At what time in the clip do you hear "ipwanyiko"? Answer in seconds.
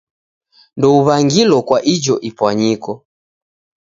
2.29-2.91